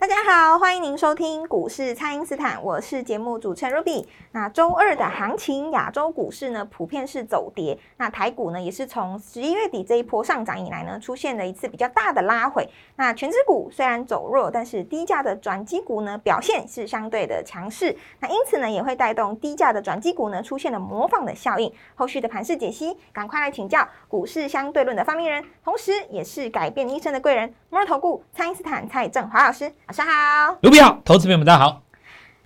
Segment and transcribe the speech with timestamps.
[0.00, 4.06] 大家好，欢迎您收听股市蔡因斯坦，我是节目主持人 Ruby。
[4.32, 12.66] 那周二的行情，亚洲股市呢普遍是走跌，那台股呢也是从十一月底这一波上涨以来呢，出现了一次比较大的拉回。
[12.96, 21.70] 那全指股虽然走弱，但是低价的转机股呢表现是相对的强势，那因此呢也会带动低价的转机股呢出现了模仿的效应。
[21.94, 29.70] 后续的盘势解析，赶快来请教股市相对论的发明人，同时也是改变一生的贵人——摩尔投顾蔡因斯坦蔡振华老师。
[29.90, 31.82] 晚上好，卢比好，投资朋友们大家好。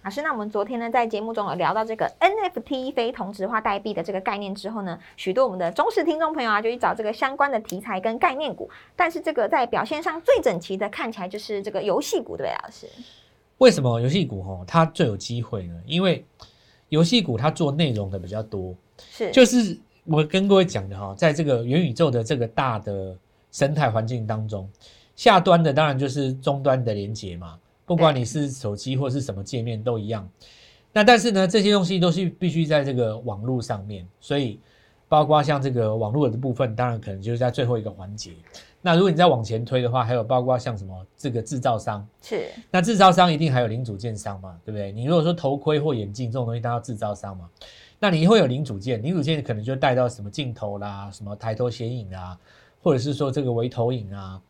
[0.02, 12.88] 老师，那我们昨天呢在节目中有聊到这个 NFT 非同质化代币的这个概念之后呢，许多我们的忠实听众朋友啊就去找这个相关的题材跟概念股，但是这个在表现上最整齐的看起来就是这个游戏股，对不对，老师？
[13.58, 15.74] 为什么游戏股哦它最有机会呢？
[15.84, 16.24] 因为
[16.88, 23.14] 游戏股它做内容的比较多，是就是我跟各位讲的哈，在这个元宇宙的这个大的
[23.52, 24.66] 生态环境当中，
[25.16, 30.28] 下端的当然就是终端的连接嘛，不管你是手机或是什么界面都一样。
[30.92, 34.60] 那但是呢，这些东西都是必须在这个网络上面，所以
[35.08, 38.32] 包括像这个网络的部分，当然可能就是在最后一个环节。
[38.80, 44.92] 那如果你再往前推的话，还有包括像什么这个制造商，是那制造商一定还有零组件商嘛，对不对？
[44.92, 47.48] 你如果说头盔或眼镜这种东西，当然制造商嘛，
[47.98, 52.38] 那你会有零组件，零组件可能就带到什么镜头啦、什么抬头显影啊，
[52.82, 54.40] 或者是说这个微投影啊，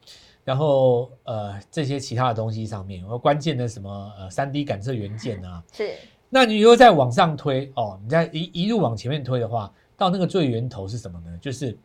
[0.44, 5.94] 然后呃这些其他的东西上面，或关键的什么呃三 D 感测元件啊，是
[6.28, 11.38] 那你如果再往上推哦，你再一一路往前面推的话，到那个最源头是什么呢？
[11.40, 11.76] 就是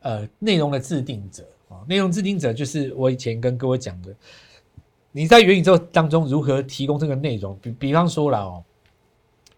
[0.00, 4.14] 呃内容的制定者啊、哦，内容制定者就是我以前跟各位讲的，
[5.12, 7.56] 你在元宇宙当中如何提供这个内容？
[7.62, 8.62] 比比方说了哦，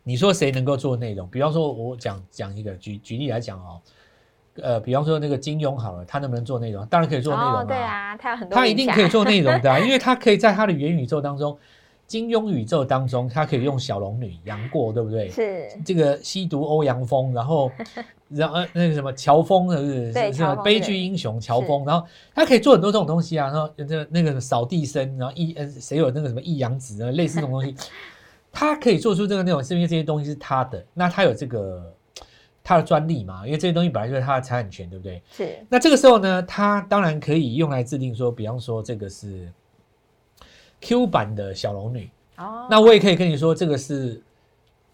[0.05, 1.27] 你说谁能够做内容？
[1.29, 3.81] 比方说我讲讲一个举举例来讲哦，
[4.63, 6.85] 呃，比方说那个金庸好了，他能不能做内容？
[6.87, 11.57] 当然可以做内容哦，对啊，他有很多他一定可以做内容的、啊， 因为他可以在他的元宇宙当中，
[12.07, 15.29] 金庸宇宙当中，他可以用小龙女杨过，对不对？
[15.29, 17.71] 是这个吸毒欧阳锋，然后，
[18.31, 20.13] 然后呃那个什么乔峰，是不是？
[20.13, 20.31] 对
[20.65, 27.75] 悲剧英雄乔峰，然后他可以做很多这种东西啊，然后这那个扫地僧，然后易呃谁有那个什么易阳子啊，类似这种东西，
[28.53, 31.93] 他可以做出这个内容，是因为这些东西是他的，那他有这个
[32.69, 35.23] 他的专利嘛，因为这些东西本来就是他的财产权，对不对？
[35.31, 39.49] 是那这个时候呢，它当然可以用来制定说，比方说这个是
[40.81, 44.21] Q 版的小龙女，哦，那我也可以跟你说，这个是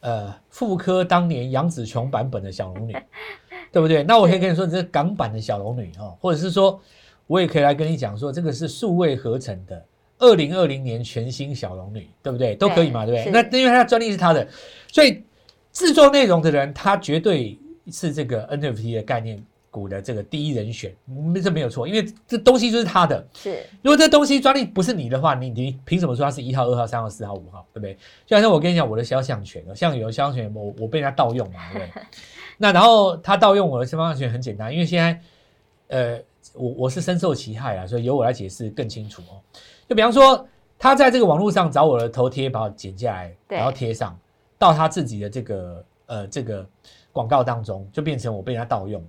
[0.01, 2.95] 呃妇科当年杨紫琼版本的小龙女，
[3.73, 4.03] 对不对？
[4.03, 6.79] 那我可以跟你说，这是港版的小龙女哦，或者是说，
[7.27, 9.83] 我也可以来跟你讲说，这个是数位合成的
[10.19, 12.55] 二零二零年全新小龙女，对不对？
[12.55, 13.33] 都可以嘛，对不对？
[13.33, 14.47] 那因为它的专利是他的，
[14.89, 15.25] 所以
[15.73, 17.59] 制作内容的人，他绝对
[17.91, 23.27] 是这个 NFT 的概念股的这个第一人选，嗯这没有错，因为这东西就是他的。
[23.35, 27.97] 是如果这东西专利不是你的话，你你凭什么说它是一号、二号、三号、四号、五号，对不对？
[28.27, 32.03] 就好像我跟你讲我的肖像权，像有的肖像权我我被人家盗用嘛，对不对？
[32.59, 35.21] 那然后他盗用我的肖像权很简单，因为现在
[35.89, 36.21] 呃
[36.55, 39.41] 我我是深受其害啊，所以由我来解释更清楚哦。
[39.89, 40.47] 就比方说
[40.79, 44.19] 他在这个网络上找我的头贴，把我剪下来，然后贴上
[44.59, 46.67] 到他自己的这个呃这个
[47.13, 49.03] 广告当中，就变成我被人家盗用。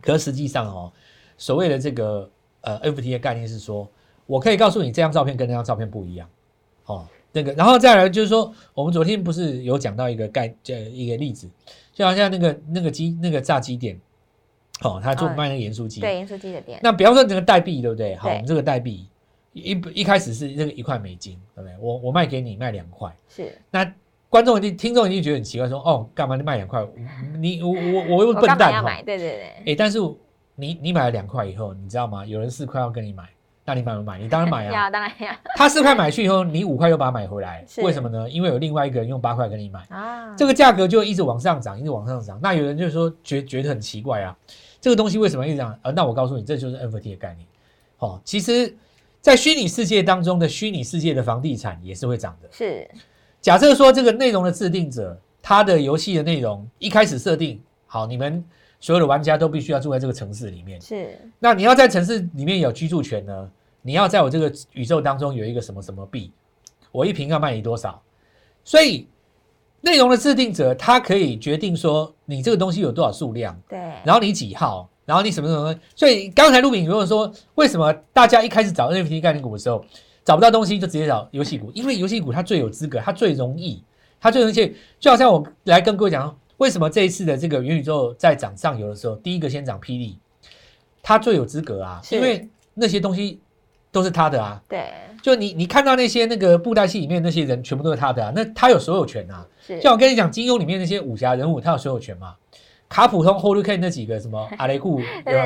[0.00, 0.92] 可是实际上哦，
[1.36, 2.28] 所谓的这个
[2.62, 3.88] 呃 FT 的概念是说，
[4.26, 6.28] 我可以告诉你这张照片跟那张照片不一样，
[6.86, 11.50] 哦，那个，然后再来就是说，我们昨天不是有讲到一个概这一个例子，
[11.92, 14.00] 就好像那个那个鸡那个炸鸡店，
[14.82, 18.16] 哦，他做哦卖那个盐酥鸡，对，盐酥鸡的店，那比方说这个代币，对不对？
[18.16, 19.06] 好，我们这个代币
[19.52, 21.76] 一一开始是那个一块美金，对不对？
[21.78, 23.52] 我我卖给你卖两块，是。
[23.70, 23.92] 那
[24.30, 26.86] 观众一定听众一定觉得很奇怪，说哦，干嘛你卖两块？
[27.38, 29.02] 你我我我又我笨蛋哈？
[29.04, 29.98] 对对对，哎，但是
[30.54, 32.24] 你你买了两块以后，你知道吗？
[32.24, 33.24] 有人四块要跟你买，
[33.64, 34.18] 那你买不买？
[34.20, 34.72] 你当然买啊。
[34.86, 38.30] 要当然要他四块买去以后，你五块又把它买回来，是为什么呢？
[38.30, 42.38] 因为有另外一个人用八块跟你买，啊，这个价格就一直往上涨，一直往上涨。
[42.40, 44.36] 那有人就说觉觉得很奇怪啊，
[44.80, 45.76] 这个东西为什么一直涨？
[45.82, 47.44] 呃，那我告诉你，这就是 NFT 的概念。
[47.98, 48.74] 哦，其实，
[49.20, 52.48] 在虚拟世界当中的虚拟世界的房地产也是会涨的。
[52.52, 52.88] 是
[53.40, 58.44] 假设说这个内容的制定者，他的游戏的内容一开始设定好，你们
[58.78, 60.80] 所有的玩家都必须要住在这个城市里面。
[60.80, 63.50] 是那你要在城市里面有居住权呢？
[63.82, 66.30] 你要在我这个宇宙当中有一个什么什么币，
[66.92, 68.02] 我一瓶要卖你多少，
[68.62, 69.06] 所以
[69.80, 79.82] 内容的制定者他可以决定说你这个东西有多少数量，对，然后你几号，然后你什么什么，所以刚才陆炳如果说为什么大家一开始找 NFT 概念股的时候
[80.24, 83.82] 找不到东西就直接找游戏股，因为游戏股它最有资格，它最容易，
[84.20, 90.18] 它最容易，就好像我来跟各位讲，为什么这一次的这个元宇宙在涨上游的时候，第一个先涨霹雳，
[91.02, 93.40] 它最有资格啊，因为那些东西
[93.90, 94.62] 都是他的啊。
[94.68, 94.90] 对，
[95.22, 99.46] 就你你看到那些那个布袋戏里面那些人全部都是他的啊，那他有所有权啊。
[99.66, 102.34] 是，像我跟你讲，金庸里面那些武侠人物，他有所有权嘛。
[102.88, 105.00] 卡普通、Holy K 那几个什么 阿雷库、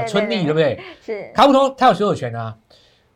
[0.09, 0.81] 春丽，对对不对？
[1.05, 2.56] 是，卡普通他有所有权啊，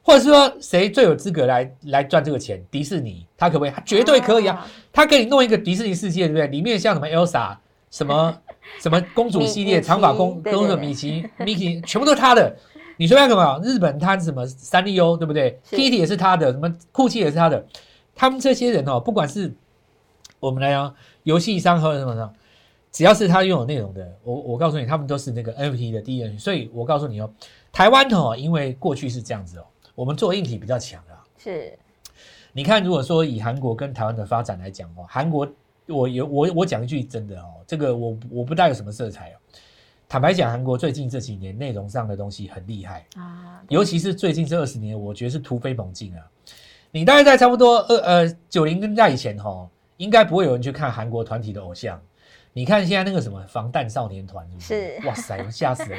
[0.09, 2.65] 或者是说谁最有资格来来赚这个钱？
[2.71, 3.71] 迪士尼，他可不可以？
[3.71, 4.67] 他绝对可以啊！
[4.91, 6.47] 他给你弄一个迪士尼世界，对不对？
[6.47, 7.55] 里面像什么 Elsa、
[7.91, 8.35] 什么
[8.81, 12.57] 什么公主系列、米长发公公主米奇、Mickey，全部都是他的。
[12.97, 17.67] 你说那个嘛，日本他什么三丽鸥，对不对？Kitty 也是他的，什么酷奇也是他的。
[18.17, 19.53] 他们这些人哦，不管是
[20.41, 20.95] 我们来讲
[21.25, 22.33] 游戏商和什么的，
[22.91, 26.39] 只要是他拥有内容的，我我告诉你，他们都是那个 NFT 的第一人。
[26.39, 27.31] 所以我告诉你哦，
[27.71, 29.67] 台湾哦，因为过去是这样子哦，
[29.99, 31.19] 我们做硬体比较强啊。
[31.37, 31.77] 是，
[32.53, 35.45] 你看，如果说以韩国跟台湾的发展来讲哦，韩国
[35.87, 39.35] 我有我我讲一句真的哦，这个我我不带有什么色彩哦。
[40.09, 46.25] 坦白讲，韩国最近这几年内容上的东西很厉害，啊，尤其是最近这二十年，我觉得是突飞猛进啊。
[46.93, 52.01] 你大概在差不多二呃九零年代以前哈、应该不会有人去看韩国团体的偶像。
[52.53, 55.99] 你看现在那个什么防弹少年团是哇塞，吓死人！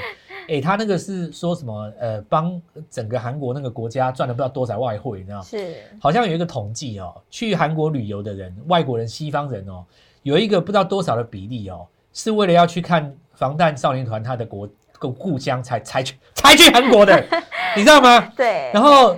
[0.49, 1.91] 哎、他那个是说什么？
[1.99, 5.43] 呃，帮整个韩国那个国家赚了不知道多少外汇，你知道吗？
[5.43, 9.85] 是，好像有一个统计哦，去韩国旅游的人，外国人、西方人哦，
[10.23, 14.67] 有一个不知道多少的比例哦，是为了要去看防弹少年团他的国
[14.97, 17.23] 故故乡才才去才去韩国的，
[17.77, 18.19] 你知道吗？
[18.35, 19.17] 对，然后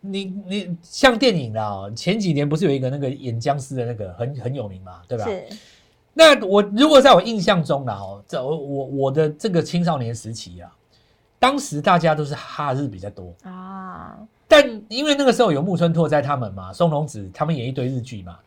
[0.00, 5.24] 你你像电影啦、哦，前几年不是有一个那个演僵尸的那个很很有名嘛，对吧？
[5.24, 5.44] 是，
[6.12, 10.70] 那我如果在我印象中啦，哦，这我我我的这个青少年时期啊，
[11.38, 14.18] 当时大家都是哈日比较多，啊，
[14.48, 18.38] 但因为那个时候有木村拓哉他们嘛，松隆子他们演一堆日剧嘛，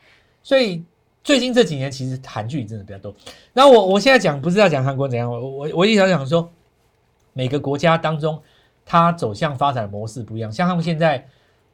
[0.43, 0.83] 所以
[1.23, 3.13] 最近这几年其实韩剧真的比较多。
[3.53, 6.49] 然后我我现在讲不是要讲韩国怎样，我我我一直想讲说，
[7.31, 8.39] 每个国家当中
[8.85, 11.25] 它走向发展的模式不一样，像他们现在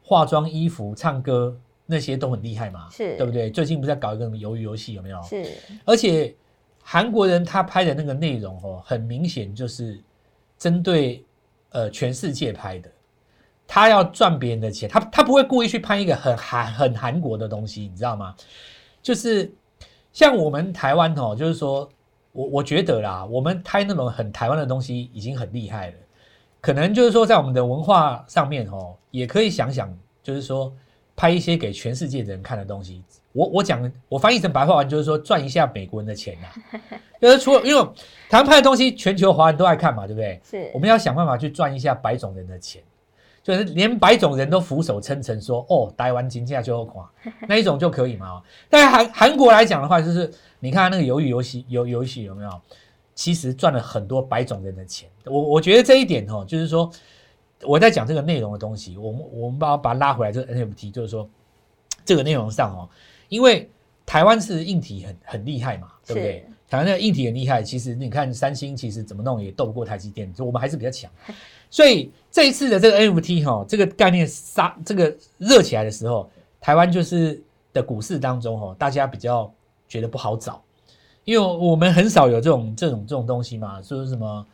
[0.04, 1.58] 化妆、衣服、唱歌
[1.92, 3.50] 那些都很厉害嘛，是对不对？
[3.50, 5.20] 最近不是在搞一个什么鱿鱼游戏有没有？
[5.24, 5.44] 是，
[5.86, 6.36] 而且
[6.84, 10.00] 韩国人他拍的那个内容哦，很明显就是
[10.56, 11.26] 针对
[11.72, 12.92] 呃全世界拍的，
[13.66, 18.36] 他要赚别人的钱，他他不会故意去拍一个很韩很韩国的东西，你知道吗？
[19.02, 19.52] 就是
[20.14, 21.90] 像我们台湾哦，就是说
[22.34, 25.94] 我我觉得啦，我们拍那种很台湾的东西已经很厉害了，
[26.62, 30.72] 可能就是说在我们的文化上面哦，也可以想想，就是说
[31.20, 33.04] 拍一些给全世界的人看的东西。
[33.34, 36.80] 我我讲我翻译成白话文就是说赚一下美国人的钱呐、
[37.20, 37.82] 就是除了因为
[38.30, 40.40] 台湾拍的东西，全球华人都爱看嘛，对不对？
[40.50, 42.82] 是，我们要想办法去赚一下白种人的钱，
[43.44, 47.12] 就是连白种人都俯首称臣说哦，台湾金价就垮
[47.50, 48.42] 那一种就可以嘛。
[48.70, 50.32] 但韩韩国来讲的话，就是
[50.62, 52.62] 你看那个鱿鱼游戏游游戏有没有？
[53.14, 55.10] 其实赚了很多白种人的钱。
[55.26, 56.90] 我我觉得这一点哦，就是说
[57.64, 61.30] 我在讲这个内容的东西，我们我们把它把它拉回来，这个 NFT 就是说
[62.06, 62.90] 这个内容上哦，
[63.28, 63.70] 因为
[64.06, 66.46] 台湾是硬体很很厉害嘛，对不对是？
[66.70, 71.10] 台湾的硬体很厉害，其实你看三星其实怎么弄也斗不过台积电，就我们还是比较强。
[71.72, 76.30] 所以这一次的这个 NFT 哈、这个概念杀这个热起来的时候，
[76.62, 77.42] 台湾就是
[77.74, 79.52] 的股市当中哦、大家比较
[79.88, 80.62] 觉得不好找，
[81.24, 84.46] 因为我们很少有这种这种这种东西嘛，说什么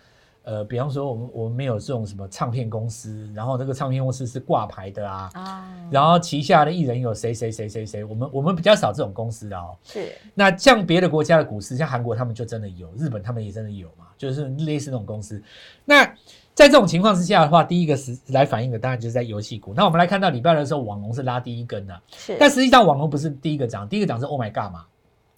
[0.45, 9.75] 呃，比方说我们我们没有这种什么唱片公司，然后这个唱片公司是挂牌的啊，啊，然后旗下的艺人有谁谁谁谁谁，我们我们比较少这种公司的哦。
[9.83, 15.41] 是，那像别的国家的股市，像韩国他们就真的有，日本他们也真的有嘛，就是类似那种公司。
[15.83, 16.05] 那
[16.53, 19.73] 在这种情况之下的话，第一个是来反映的当然就是在游戏股。
[19.75, 24.85] 那我们来看到礼拜二的时候，网龙是拉第一根的、啊是，但实际上网龙不是第一个涨，第一个涨是 Oh my God 嘛，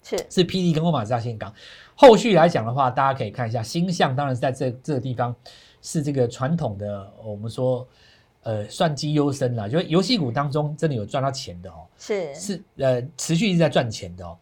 [0.08, 1.52] 是，是 PD 跟欧马扎先港。
[1.94, 5.34] 后续来讲的话，大家可以看一下星象，当然是在这这个地方
[5.82, 7.86] 是这个传统的我们说
[8.44, 11.84] 呃算绩优生啦，就是游戏股当中真的有赚到钱的哦。
[11.98, 14.38] 是，是呃持续一直在赚钱的哦。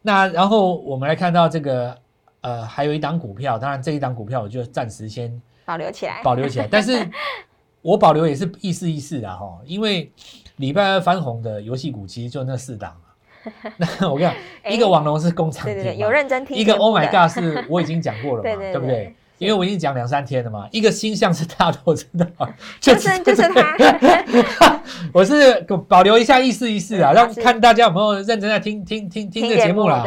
[0.00, 1.98] 那然后我们来看到这个
[2.40, 5.30] 呃还有一档股票，当然这一档股票我就暂时先
[5.66, 7.06] 保留起来，保留起来，但是
[7.82, 10.10] 我保留也是意思意思的哈，因为
[10.56, 13.09] 礼拜二翻红的游戏股其实就那四档啊。
[13.78, 18.80] 那我跟你讲，哎一个网龙是工厂对对对，店有认真听一个 Oh my God 是我已经讲过了嘛， 对对？
[18.80, 19.14] 不对？
[19.38, 22.04] 因为我已经讲两三天了嘛，一个星象是大家都 知
[22.36, 24.82] 道，就是就是他，
[25.14, 30.04] 我是保留一下意思意思啊，让看大家有没有认真在听听听听这个节目啦。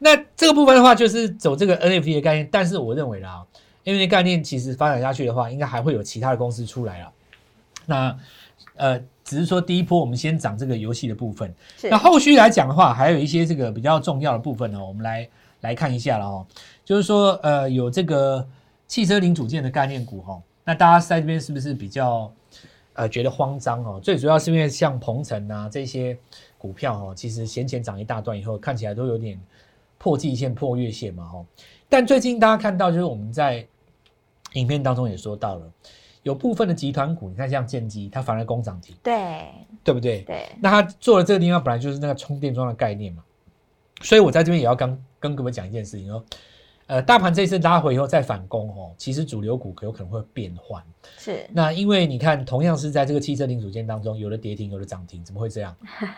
[0.00, 3.42] 那这个部分的话，就是走这个 NFT 的概念，但是我认为啦
[3.86, 7.12] ，NFT 概念其实发展下去的话，应该还会有其他的公司出来了。
[7.86, 8.14] 那
[8.76, 15.28] 呃，只是说第一波我们先讲这个游戏的部分，那后续来讲的话，还有一些这个比较重要的部分呢，我们来
[15.60, 16.46] 来看一下了哦。
[16.82, 18.48] 就是说，呃，有这个
[18.86, 22.32] 汽车零组件的概念股哈、哦，那大家在这边是不是比较
[22.94, 24.00] 呃觉得慌张哦？
[24.02, 26.16] 最主要是因为像鹏程啊这些
[26.56, 29.38] 股票哦，其实先前涨一大段以后，看起来都有点
[29.98, 31.44] 破季线、破月线嘛哦。
[31.86, 33.66] 但最近大家看到，就是我们在
[34.54, 35.70] 影片当中也说到了，
[36.28, 39.46] 有部分的集团股，你看像建机，它反而攻涨停，对
[39.82, 40.20] 对不对？
[40.24, 43.24] 对，那它做的这个地方本来就是那个充电桩的概念嘛，
[44.02, 46.22] 所以我在这边也要跟跟各位讲一件事情哦，
[46.86, 50.82] 呃，大盘这次拉回以后再反攻哦，其实主流股有可能会变换。
[51.16, 55.74] 是那因为你看，同样是在这个汽车零组件当中，有的跌停，有的涨停，怎么会这样？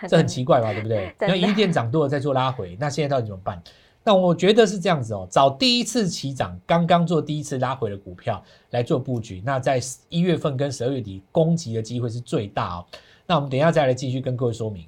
[0.08, 1.14] 这很奇怪吧，对不对？
[1.22, 3.62] 因为一电涨多了再做拉回，那现在到底怎么办？
[4.02, 9.78] 那我觉得是这样子哦，找第一次起涨、刚刚做第一次拉回的股票来做布局，那在
[10.08, 12.86] 一月份跟十二月底攻击的机会是最大哦。
[13.26, 14.86] 那我们等一下再来继续跟各位说明。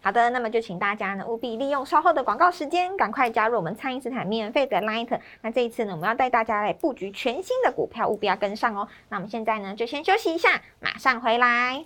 [0.00, 5.20] 好的，那么就请大家呢务必利用稍后的广告时间，赶快加入我们蔡因斯坦免费的 Light。
[5.42, 8.88] 那这一次呢，我们要带大家来布局全新的股票，务必要跟上哦。
[9.08, 11.84] 那我们现在呢就先休息一下，马上回来。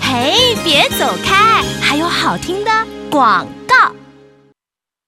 [0.00, 2.70] 嘿，别走开，还有好听的
[3.10, 3.94] 广告。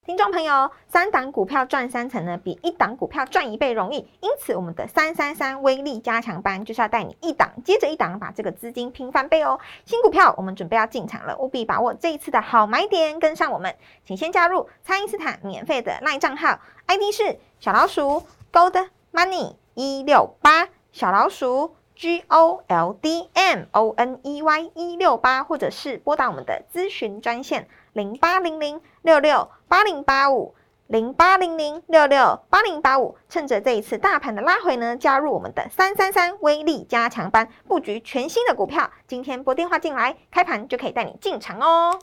[0.04, 3.98] 听众朋友，三档股票赚三成呢，比一档股票赚一倍容易。
[4.18, 9.60] 因此，我们的三三三威力加强班就是要带你一档接着一档，把这个资金拼翻倍哦。
[9.84, 13.76] 新股票我们准备要进场了，务必把握这一次的好买点，跟上我们。
[14.04, 30.54] 请先加入蔡因斯坦免费的赖账号，ID 是小老鼠 Gold Money 一六八，小老鼠 G O L D M O N E Y 一六八，或者是拨打我们的咨询专线零八零零六六八零八五
[30.86, 33.16] 零八零零六六八零八五。
[33.28, 38.90] 趁着这一次大盘的拉回呢，加入我们的三三三威力加强班，布局全新的股票。
[39.06, 41.98] 今天拨电话进来，开盘就可以带你进场哦。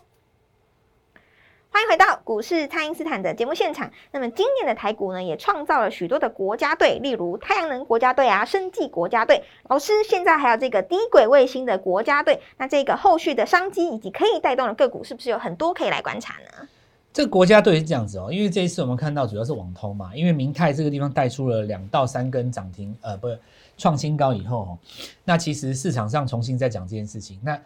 [1.71, 3.89] 欢迎回到股市，蔡因斯坦的节目现场。
[4.11, 9.43] 那么今年的台股呢，也创造了许多的国家队，例如太阳能国家队啊、生技国家队。
[9.67, 16.67] 老师，现在还有这个低轨卫星的国家队，那这个后续的商机以及可以带动的个股，是不是有很多可以来观察呢？
[17.13, 23.39] 这个国家队是这样子哦，因为这一次我们看到主要是网通嘛，因为明泰这个地方带出了两到三根涨停，呃，不是
[23.77, 24.77] 创新高以后哦，
[25.23, 27.39] 那其实市场上重新在讲这件事情。
[27.43, 27.59] 那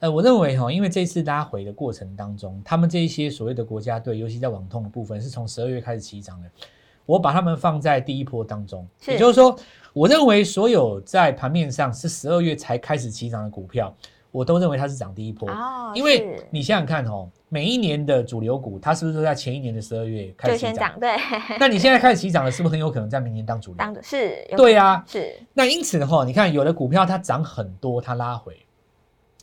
[0.00, 6.48] 呃，我认为哈、因为这次拉回的过程当中，他们这一些所谓的国家队，尤其在网通的部分，是从十二月开始起涨的。
[7.04, 9.58] 我把他们放在第一波当中，也就是说，
[9.94, 13.92] 我认为所有在盘面上是十二月才开始起涨的股票，
[14.30, 15.50] 我都认为它是涨第一波。
[15.50, 20.92] 哦因为你想想看哦，每一年的主流股，它是不是都在前一年的十二月开始起涨？
[21.00, 21.16] 对，
[21.58, 23.78] 那你现在开始起涨了，是不是很有可能在明年当主流？
[23.78, 28.54] 当的是，有对啊，是那因此的话，你看有的股票它涨很多，它拉回。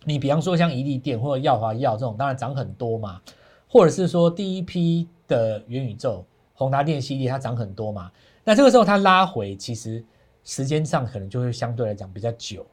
[0.05, 3.19] 你比方说像宜利电或者耀华药这种，当然涨很多嘛，
[3.67, 8.09] 或者是说第一批的元宇宙宏达电系列它涨很多嘛，
[8.43, 10.01] 那这个时候它拉回，其实
[10.43, 12.65] 时间上可能就会相对来讲比较久，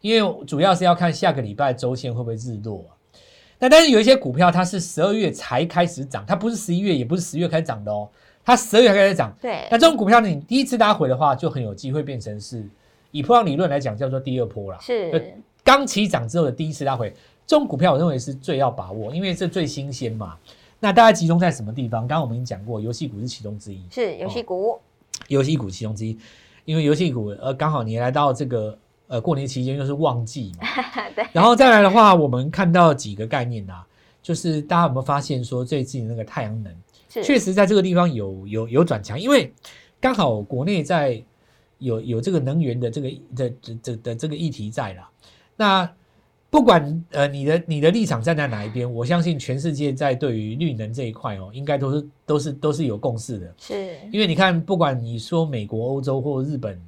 [0.00, 2.96] 因为主要是要看下个礼拜周线会不会日落啊。
[3.58, 8.08] 那但是有一些股票它是十二月才开始涨，它不是十一月，也不是十月开始涨的哦，
[8.44, 9.36] 它十二月才开始涨。
[9.42, 12.64] 对那，这种股票呢，你第一次拉回的话，就很有机会变成是
[13.10, 14.78] 以波浪理论来讲叫做第二波啦。
[14.80, 15.10] 是
[15.68, 17.14] 刚起涨之后的第一次拉回，
[17.46, 20.34] 这种股票我认为是最要把握，因为这最新鲜嘛。
[20.80, 22.08] 那大家集中在什么地方？
[22.08, 24.80] 刚刚我们已经讲过，游戏股是其中之一，是游戏股，
[25.26, 26.16] 游戏股其中之一，
[26.64, 30.66] 因为游戏股呃刚好你来到这个呃过年期间又是旺季嘛，
[31.14, 33.86] 对，然后再来的话，我们看到几个概念啦、
[34.22, 36.74] 就是大家有没有发现说最近那个太阳能？
[37.10, 39.52] 是确实在这个地方有有有转强，因为
[40.00, 41.22] 刚好国内在
[41.76, 45.06] 有有这个能源的这个的的的的这个议题在啦。
[45.58, 45.92] 那
[46.48, 53.54] 不管呃你的你的立场站在哪一边，我相信全世界在对于绿能这一块哦，应该都是都是都是有共识的。
[53.58, 56.80] 是因为你看，不管你说美国、欧洲或日本，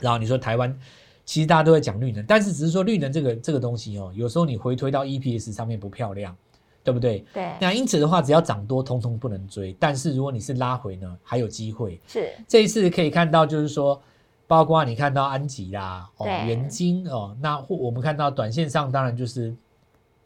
[0.00, 0.76] 然后你说台湾，
[1.24, 6.36] 其实大家都在讲绿能，但是只是说绿能这个这个东西哦，有时候你回推到 EPS 上面不漂亮，
[6.82, 7.24] 对不对？
[7.32, 9.76] 对，那因此的话，只要涨多，通通不能追。
[9.78, 12.00] 但是如果你是拉回呢，还有机会。
[12.08, 14.02] 是这一次可以看到，就是说，
[14.50, 19.54] 包括你看到安吉啦，哦，元金哦，那或我们看到短线上，当然就是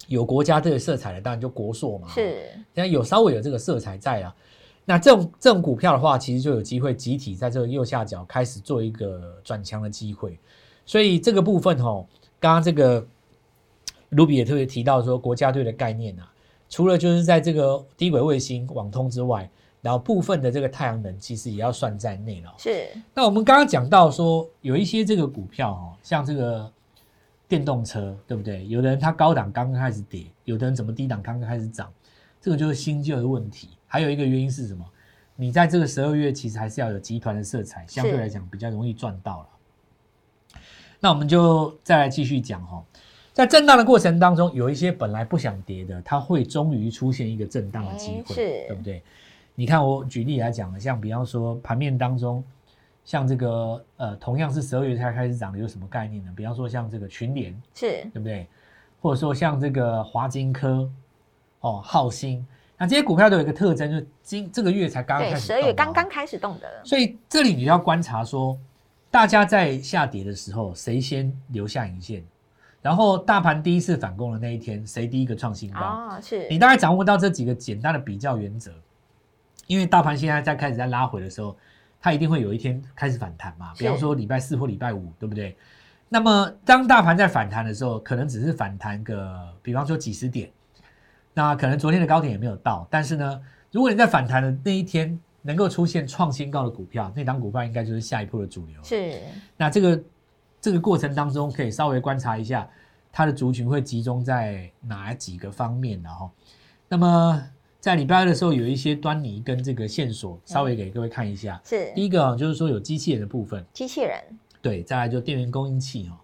[0.09, 4.35] 有国家队的色彩的，当然就国硕嘛，是现在有稍微有这个色彩在啊。
[4.87, 10.39] 那这种这种股票的话，其实就有机会集体在这个右下角开始做一个转强的机会。
[10.87, 12.07] 所以这个部分哦，
[12.41, 13.07] 刚刚这个
[14.09, 16.33] 卢比也特别提到说，国家队的概念啊，
[16.71, 19.51] 除了就是在这个低轨卫星、网通之外，
[19.85, 22.55] 然后部分的这个太阳能其实也要算在内了。
[22.57, 26.73] 是那我们刚刚讲到说，有一些这个股票哦，像这个
[27.47, 28.67] 电动车，对不对？
[28.67, 31.93] 有的人他高档刚刚开始跌，有的人怎么低档刚刚开始涨，
[32.41, 33.69] 这个就是新旧的问题。
[33.87, 34.83] 还有一个原因是什么？
[35.37, 40.61] 你在这个十二月其实还是要有集团的色彩，相对来讲比较容易赚到了。
[41.01, 42.85] 那我们就再来继续讲哈、哦，
[43.35, 49.03] 在震荡的过程当中，有一些本来不想跌的，它会终于出现一个震荡的机会，对不对？
[49.55, 52.43] 你看我举例来讲，像比方说盘面当中，
[53.05, 56.33] 像这个呃，同样是十二月才开始涨的，有什么概念呢？
[56.35, 58.49] 比方说像这个群联，是对不对？
[59.01, 60.91] 或者说像这个华金科，
[61.61, 62.45] 哦，浩鑫，
[62.77, 68.59] 那这些股票都有一个特征，就是今这个月才刚刚对，开始，十二月刚刚，开始动的，所以这里你要观察说，
[69.11, 72.25] 大家在下跌的时候，谁先留下影线，
[72.83, 78.73] 然后大盘第一次反攻的那一天，谁第一个创新高，哦，是你大概掌握到这几个简单的比较原则，
[79.67, 81.57] 因为大盘现在在开始在拉回的时候，
[82.01, 85.57] 它一定会有一天开始反弹嘛，比方说礼拜四或礼拜五，对不对？
[86.09, 90.51] 那么当大盘在反弹的时候，可能只是反弹个，比方说几十点，
[91.33, 93.41] 那可能昨天的高点也没有到，但是呢，
[93.73, 98.83] 如果你在反弹的那一天能够出现创新高的股票，那档股票应该就是下一波的主流。
[98.85, 99.19] 是
[99.57, 100.03] 那这个
[100.61, 102.69] 这个过程当中，可以稍微观察一下
[103.11, 106.31] 它的族群会集中在哪几个方面然后，
[106.89, 107.43] 那么
[107.85, 111.61] 在礼拜二的时候，有一些端倪跟这个线索，稍微给各位看一下。
[111.63, 111.93] 是。
[111.95, 114.19] 第一个啊，就是说有机器人的部分，机器人，
[114.63, 116.17] 对，再来就电源供应器哦，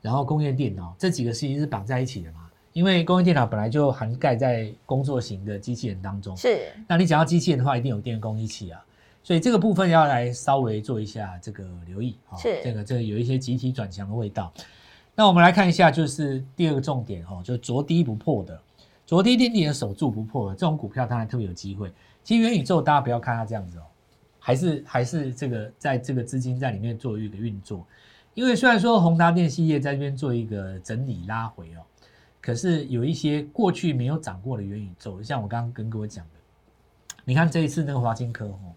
[0.00, 6.68] 然后工业电脑这几个事情是绑在一起的嘛，因为工业电脑本来就涵盖在工作型的机器人当中，是。
[6.88, 8.82] 那你讲到机器人的话，一定有电源供应器啊，
[9.22, 12.58] 所以这个部分要来稍微做一下这个留意啊、是。
[12.64, 14.50] 这个这个有一些集体转强的味道。
[15.14, 18.58] 那我们来看一下，就是第二个重点哦，就是着低不破的，
[19.04, 21.92] 昨天垫底的守住不破这种股票，当然特别有机会。
[22.22, 23.82] 其实元宇宙大家不要看它这样子哦，
[24.38, 27.84] 还是还是这个在这个资金在里面做一个运作，
[28.34, 31.82] 因为虽然说宏达电系列在这边做一个整理拉回哦，
[32.40, 36.30] 可是有一些过去没有涨过的元宇宙，像我刚刚跟各位讲的，
[37.24, 38.72] 你看这一次那个华金科哦，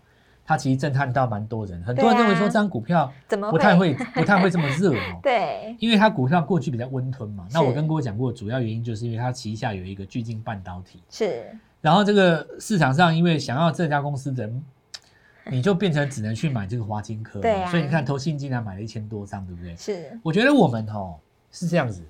[0.45, 5.19] 它其实震撼到蛮多人，很多人认为说这张股票怎么不太会 不太会这么热哦。
[5.23, 11.45] 对，因为它股票过去比较温吞嘛，那我跟各位讲过，主要原因就是因为它旗下有一个巨晶半导体，是。
[11.81, 14.63] 然后这个市场上因为想要这家公司人，
[15.49, 17.69] 你就变成只能去买这个华金科，对啊。
[17.71, 19.75] 所以你看投信竟然买了一千多张，对不对？
[19.75, 20.19] 是。
[20.21, 21.15] 我觉得我们哦
[21.51, 22.03] 是这样子，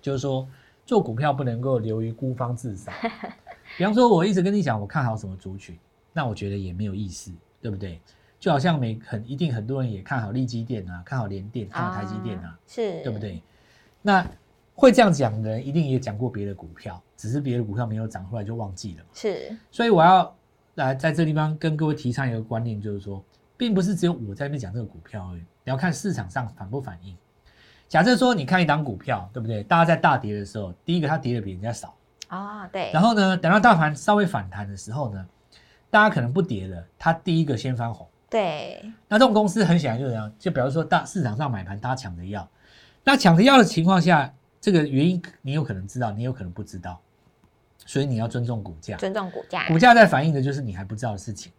[0.00, 0.46] 就是说
[0.84, 2.94] 做股票不能够流于孤芳自赏。
[3.76, 5.78] 比方说，我一直跟你讲我看好什么族群，
[6.12, 8.00] 那我觉得也没有意思，对不对？
[8.40, 13.18] 就好像每很一定很多人也看好利基电啊，看好联电，看好台积电啊，是，对不？
[13.18, 13.42] 对？
[14.00, 14.24] 那
[14.74, 19.04] 会这样讲的人，一定也讲过别的股票，只是别的股票没有涨，后来就忘记了。
[19.12, 20.32] 是所以我要
[20.76, 23.20] 来在这地方跟各位提倡一个观念，就是说，
[23.56, 27.16] 并不是只有我在那边讲这个股票而已，你要看市场上反不反应。
[27.88, 29.64] 假设说你看一档股票，对不对？
[29.64, 31.92] 大家在大跌的时候，第一个它跌的比人家少，
[32.28, 35.26] 啊，对，然后呢，等到大盘稍微反弹的时候呢，
[35.90, 38.06] 大家可能不跌了，它第一个先翻红。
[38.30, 42.46] 对，那这种公司很显然就是这样，就比如说大市场上买盘，大家抢着要，
[43.04, 47.00] 那抢着要的情况下，这个原因你有可能知道，你有可能不知道，
[47.86, 48.96] 所以你要尊重股价。
[48.98, 51.50] 尊重股价，股价在反映的就是你还不知道的事情。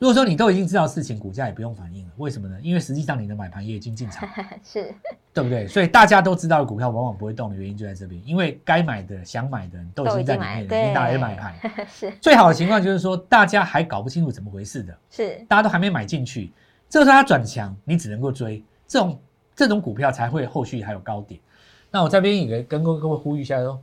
[0.00, 2.56] 如果说你都已经知道事情，股价也不用反应了，为什么呢？
[2.62, 4.26] 因为实际上你的买盘也已经进场，
[4.64, 4.94] 是
[5.34, 5.68] 对不对？
[5.68, 11.54] 所以大家都知道的股票往往不会动的原因就在这边，因为该买的、想买的人都已经在里面了，已对经打来买盘。
[11.86, 16.50] 是最好的情况就是说，大家还搞不清楚怎么回事的，是大家都还没买进去，
[16.88, 19.20] 这个时候它转强，你只能够追这种
[19.54, 21.38] 这种股票才会后续还有高点。
[21.90, 23.78] 那我这边也跟各位呼吁一下说，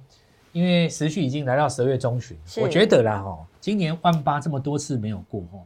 [0.52, 5.60] 因为时序已经来到十二月中旬，我觉得啦哈，今年万八这么多次没有过哈，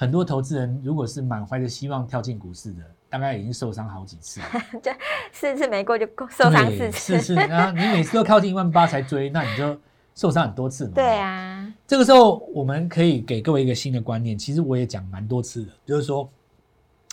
[0.00, 4.46] 很多投资人如果是满怀着希望跳进股市的，大概已经受伤好几次了，
[5.30, 9.78] 四次没过就受伤四对次，四次，然后你每次都靠近一万八才追，那你就
[10.14, 10.92] 受伤很多次嘛。
[10.94, 16.26] 对啊，这个时候我们可以给各位一个新的观念，其实我也讲蛮多次的，就是说，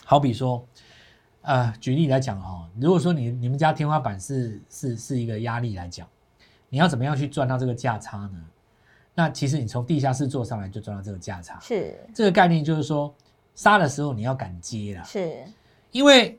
[0.06, 0.66] 好比说，
[1.42, 6.08] 呃，举例来讲哦，如果说你你们家天花板是是是一个压力来讲，
[6.70, 8.42] 你要怎么样去赚到这个价差呢？
[9.18, 11.58] 那其实你从地下室做上来就赚到这个价差。
[11.58, 13.12] 是这个概念就是说，
[13.56, 15.42] 杀的时候你要敢接啦，是
[15.90, 16.38] 因为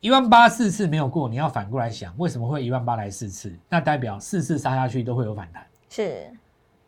[0.00, 3.54] 一万八四次没有过，你要反过来想，为什么会一万八来四次？
[3.68, 6.32] 那代表四次杀下去都会有反弹，是，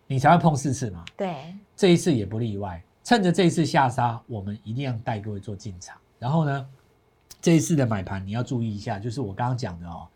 [0.07, 1.05] 你才会碰四次嘛。
[1.15, 2.83] 对，这一次也不例外。
[3.05, 5.95] 趁着这一次下杀，我们一定要带各位做进场。
[6.19, 6.67] 然后呢，
[7.43, 10.09] 这一次的买盘你要注意一下，就是我刚刚讲的哦，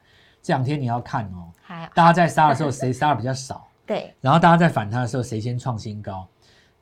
[0.42, 1.53] 这两天你要看哦，
[1.94, 6.27] 大家在杀的时候谁杀的比较少，对，然后大家在反弹的时候谁先创新高。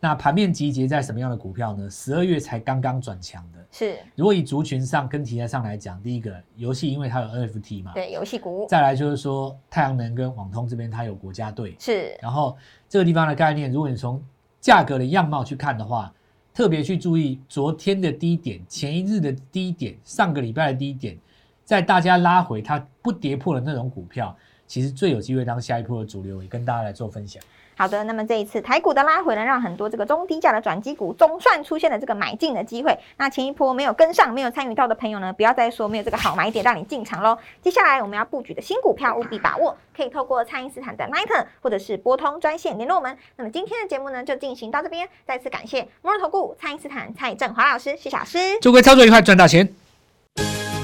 [0.03, 1.91] 那盘面集结在什么样的股票呢？
[1.91, 3.59] 十二月才刚刚转强的。
[3.71, 12.57] 是，如果以族群上跟题材上来讲，第一个游戏因为它有 NFT 嘛，对，游戏股再来就是说太阳能跟网通这边它有国家队，是，然后
[12.89, 14.23] 这个地方的概念，如果你从
[14.59, 16.11] 价格的样貌去看的话，
[16.55, 21.19] 特别去注意昨天的低点、前一日的低点、上个礼拜的低点，
[21.63, 24.35] 在大家拉回它不跌破的那种股票，
[24.71, 27.43] 其实最有机会当下一波的主流，也跟大家来做分享。
[27.77, 32.97] 好的，那么这一次台股的拉回呢，让很多这个中低价的转机股总算出现了这个买进的机会。
[33.17, 37.37] 那前一波没有跟上、没有参与到的朋友呢，不要再说没有这个好买点让你进场喽。
[37.61, 43.19] 接下来我们要布局的新股票，务必把握，可以透过蔡因斯坦的 Line 或者是拨通专线联络我们。
[43.35, 48.39] 那么今天的节目呢，就进行到这边，再次感谢摩尔投顾蔡因斯坦蔡振华老师，谢老师。
[48.63, 49.67] 祝各位操作愉快，赚大钱！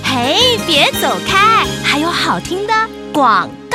[0.03, 2.73] 嘿，别走开，还有好听的
[3.13, 3.66] 广告。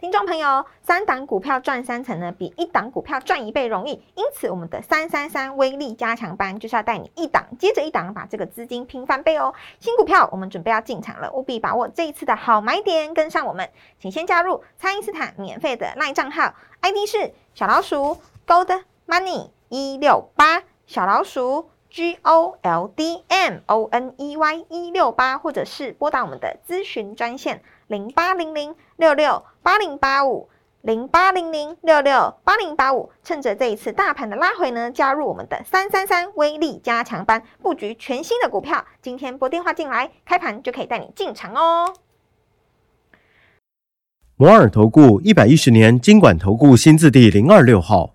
[0.00, 4.02] 听众朋友，三档股票赚三成呢，比一档股票赚一倍容易。
[4.14, 9.52] 因此，我们的三三三威力加强班就是要带你一档接着一档，把这个资金拼翻倍哦。
[9.78, 13.68] 新股票我们准备要进场了，务必把握这一次的好买点，跟上我们。
[13.98, 27.62] 请先加入蔡因斯坦免费的赖账号，ID 是小老鼠 Gold Money 一六八，小老鼠 G O L D M O N E Y 一六八，或者是拨打我们的咨询专线。
[27.88, 30.48] 零八零零六六八零八五，
[30.82, 38.84] 零八零零六六八零八五，趁着这一次大盘的拉回呢，加入我们的三三三威力加强班，布局全新的股票。
[39.02, 41.92] 今天拨电话进来，开盘就可以带你进场哦。
[44.36, 48.14] 摩尔投顾一百一十年经管投顾新字第零二六号，